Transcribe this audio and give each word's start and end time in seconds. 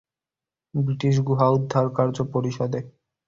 British 0.73 1.15
গুহা 1.27 1.47
উদ্ধারকার্য 1.49 2.17
পরিষদে। 2.33 2.79